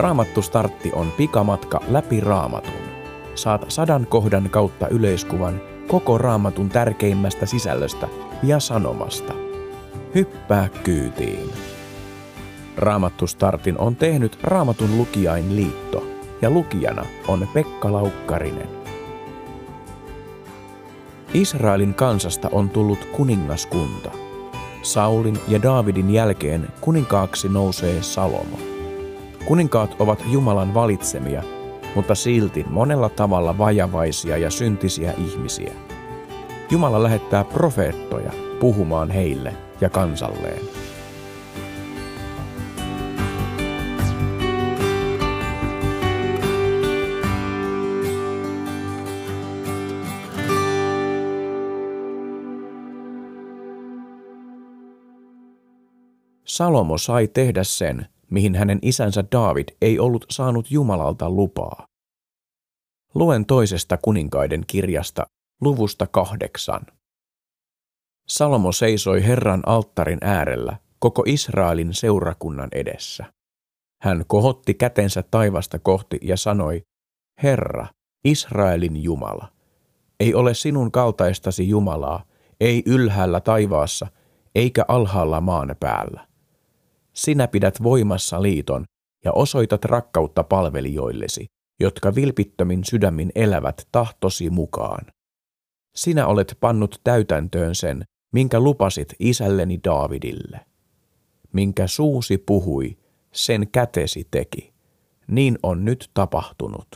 [0.00, 2.82] Raamattu startti on pikamatka läpi raamatun.
[3.34, 8.08] Saat sadan kohdan kautta yleiskuvan koko raamatun tärkeimmästä sisällöstä
[8.42, 9.32] ja sanomasta.
[10.14, 11.50] Hyppää kyytiin.
[12.76, 16.06] Raamattu startin on tehnyt Raamatun lukijain liitto
[16.42, 18.68] ja lukijana on Pekka Laukkarinen.
[21.34, 24.10] Israelin kansasta on tullut kuningaskunta.
[24.82, 28.79] Saulin ja Daavidin jälkeen kuninkaaksi nousee Salomo.
[29.44, 31.42] Kuninkaat ovat Jumalan valitsemia,
[31.94, 35.72] mutta silti monella tavalla vajavaisia ja syntisiä ihmisiä.
[36.70, 40.60] Jumala lähettää profeettoja puhumaan heille ja kansalleen.
[56.44, 61.86] Salomo sai tehdä sen, mihin hänen isänsä David ei ollut saanut Jumalalta lupaa.
[63.14, 65.26] Luen toisesta kuninkaiden kirjasta,
[65.60, 66.80] luvusta kahdeksan.
[68.28, 73.32] Salomo seisoi Herran alttarin äärellä koko Israelin seurakunnan edessä.
[74.02, 76.82] Hän kohotti kätensä taivasta kohti ja sanoi,
[77.42, 77.86] Herra,
[78.24, 79.52] Israelin Jumala,
[80.20, 82.24] ei ole sinun kaltaistasi Jumalaa,
[82.60, 84.06] ei ylhäällä taivaassa,
[84.54, 86.29] eikä alhaalla maan päällä
[87.20, 88.84] sinä pidät voimassa liiton
[89.24, 91.46] ja osoitat rakkautta palvelijoillesi,
[91.80, 95.06] jotka vilpittömin sydämin elävät tahtosi mukaan.
[95.96, 100.60] Sinä olet pannut täytäntöön sen, minkä lupasit isälleni Daavidille.
[101.52, 102.98] Minkä suusi puhui,
[103.32, 104.72] sen kätesi teki.
[105.26, 106.88] Niin on nyt tapahtunut.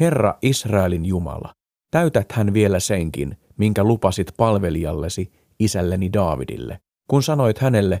[0.00, 1.52] Herra Israelin Jumala,
[1.90, 6.78] täytät hän vielä senkin, minkä lupasit palvelijallesi, isälleni Daavidille,
[7.10, 8.00] kun sanoit hänelle,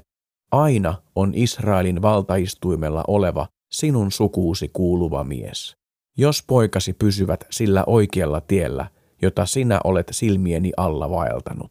[0.52, 5.76] Aina on Israelin valtaistuimella oleva sinun sukuusi kuuluva mies.
[6.18, 8.86] Jos poikasi pysyvät sillä oikealla tiellä,
[9.22, 11.70] jota sinä olet silmieni alla vaeltanut.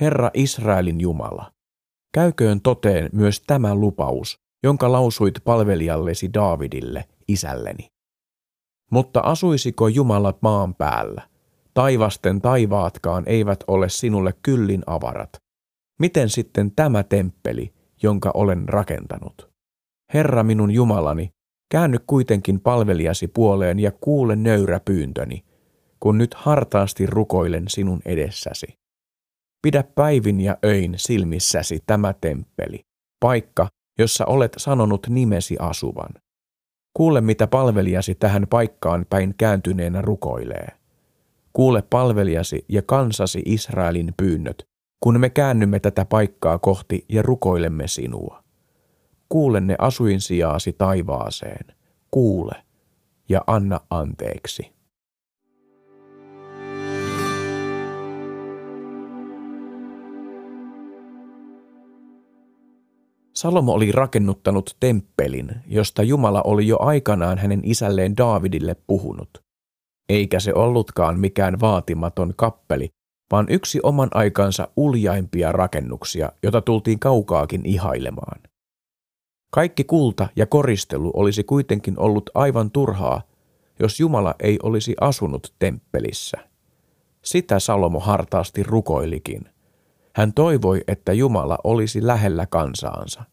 [0.00, 1.52] Herra Israelin Jumala,
[2.14, 7.86] käyköön toteen myös tämä lupaus, jonka lausuit palvelijallesi Daavidille, isälleni.
[8.90, 11.28] Mutta asuisiko Jumala maan päällä?
[11.74, 15.30] Taivasten taivaatkaan eivät ole sinulle kyllin avarat,
[16.00, 17.72] Miten sitten tämä temppeli,
[18.02, 19.50] jonka olen rakentanut?
[20.14, 21.30] Herra minun Jumalani,
[21.70, 25.44] käänny kuitenkin palvelijasi puoleen ja kuule nöyrä pyyntöni,
[26.00, 28.66] kun nyt hartaasti rukoilen sinun edessäsi.
[29.62, 32.80] Pidä päivin ja öin silmissäsi tämä temppeli,
[33.20, 33.68] paikka,
[33.98, 36.10] jossa olet sanonut nimesi asuvan.
[36.96, 40.68] Kuule, mitä palvelijasi tähän paikkaan päin kääntyneenä rukoilee.
[41.52, 44.69] Kuule palvelijasi ja kansasi Israelin pyynnöt,
[45.00, 48.42] kun me käännymme tätä paikkaa kohti ja rukoilemme sinua.
[49.28, 51.76] Kuule ne asuinsijaasi taivaaseen,
[52.10, 52.54] kuule
[53.28, 54.72] ja anna anteeksi.
[63.34, 69.30] Salomo oli rakennuttanut temppelin, josta Jumala oli jo aikanaan hänen isälleen Daavidille puhunut.
[70.08, 72.88] Eikä se ollutkaan mikään vaatimaton kappeli,
[73.30, 78.40] vaan yksi oman aikansa uljaimpia rakennuksia, jota tultiin kaukaakin ihailemaan.
[79.52, 83.22] Kaikki kulta ja koristelu olisi kuitenkin ollut aivan turhaa,
[83.80, 86.38] jos Jumala ei olisi asunut temppelissä.
[87.24, 89.48] Sitä Salomo hartaasti rukoilikin.
[90.16, 93.24] Hän toivoi, että Jumala olisi lähellä kansaansa.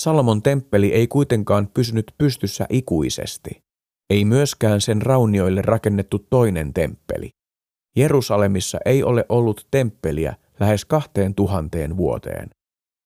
[0.00, 3.64] Salomon temppeli ei kuitenkaan pysynyt pystyssä ikuisesti.
[4.10, 7.30] Ei myöskään sen raunioille rakennettu toinen temppeli.
[7.96, 12.50] Jerusalemissa ei ole ollut temppeliä lähes kahteen tuhanteen vuoteen,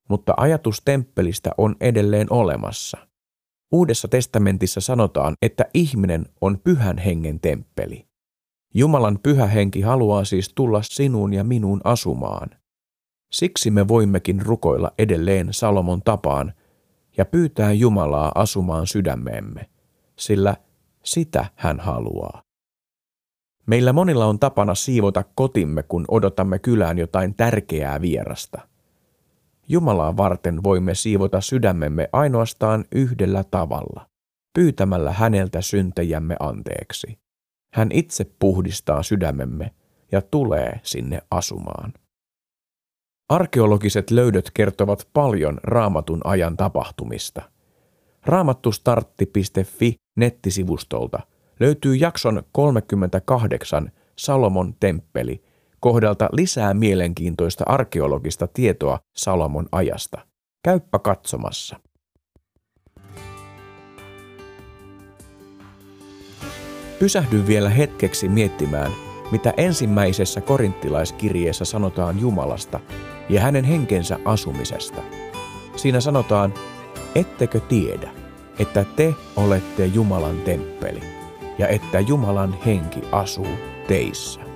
[0.08, 2.98] mutta ajatus temppelistä on edelleen olemassa.
[3.72, 8.06] Uudessa testamentissa sanotaan, että ihminen on pyhän hengen temppeli.
[8.74, 12.50] Jumalan pyhä henki haluaa siis tulla sinuun ja minuun asumaan.
[13.32, 16.52] Siksi me voimmekin rukoilla edelleen Salomon tapaan
[17.16, 19.70] ja pyytää Jumalaa asumaan sydämeemme,
[20.18, 20.56] sillä
[21.04, 22.47] sitä hän haluaa.
[23.68, 28.68] Meillä monilla on tapana siivota kotimme, kun odotamme kylään jotain tärkeää vierasta.
[29.68, 34.06] Jumalaa varten voimme siivota sydämemme ainoastaan yhdellä tavalla,
[34.54, 37.18] pyytämällä häneltä syntejämme anteeksi.
[37.74, 39.70] Hän itse puhdistaa sydämemme
[40.12, 41.92] ja tulee sinne asumaan.
[43.28, 47.42] Arkeologiset löydöt kertovat paljon raamatun ajan tapahtumista.
[48.26, 51.20] Raamattustartti.fi nettisivustolta–
[51.60, 55.42] löytyy jakson 38 Salomon temppeli
[55.80, 60.18] kohdalta lisää mielenkiintoista arkeologista tietoa Salomon ajasta.
[60.64, 61.76] Käyppä katsomassa.
[66.98, 68.92] Pysähdy vielä hetkeksi miettimään,
[69.30, 72.80] mitä ensimmäisessä korinttilaiskirjeessä sanotaan Jumalasta
[73.28, 75.02] ja hänen henkensä asumisesta.
[75.76, 76.54] Siinä sanotaan,
[77.14, 78.10] ettekö tiedä,
[78.58, 81.17] että te olette Jumalan temppeli
[81.58, 83.48] ja että Jumalan henki asuu
[83.88, 84.47] teissä.